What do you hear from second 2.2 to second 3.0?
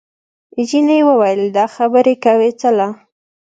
کوې څله؟